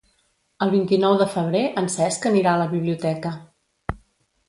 El 0.65 0.73
vint-i-nou 0.75 1.19
de 1.19 1.27
febrer 1.35 1.63
en 1.83 1.91
Cesc 1.99 2.27
anirà 2.33 2.57
a 2.57 2.65
la 2.65 2.69
biblioteca. 2.75 3.39